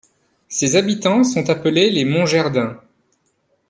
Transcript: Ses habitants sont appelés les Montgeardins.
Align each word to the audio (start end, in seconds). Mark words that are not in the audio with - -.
Ses 0.47 0.77
habitants 0.77 1.23
sont 1.23 1.51
appelés 1.51 1.91
les 1.91 2.05
Montgeardins. 2.05 2.81